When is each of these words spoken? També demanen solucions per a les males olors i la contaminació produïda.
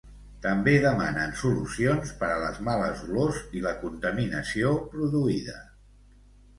També 0.43 0.71
demanen 0.85 1.35
solucions 1.41 2.15
per 2.23 2.31
a 2.37 2.39
les 2.45 2.59
males 2.71 3.05
olors 3.11 3.45
i 3.61 3.65
la 3.69 3.77
contaminació 3.85 4.77
produïda. 4.97 5.65